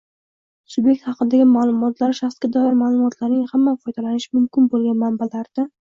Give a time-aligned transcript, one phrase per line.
[0.75, 5.75] Subyekt haqidagi ma’lumotlar shaxsga doir ma’lumotlarning hamma foydalanishi mumkin bo‘lgan manbalaridan